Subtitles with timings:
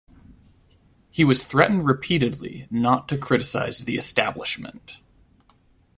[1.11, 4.99] He was threatened repeatedly not to criticize The Establishment.